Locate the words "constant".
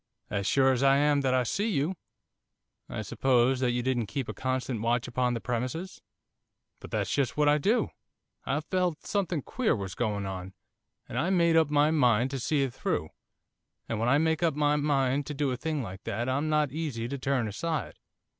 4.33-4.81